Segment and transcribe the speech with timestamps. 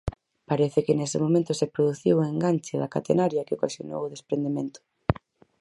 [0.49, 4.79] Parece que nese momento se produciu un enganche da catenaria que ocasionou o desprendemento.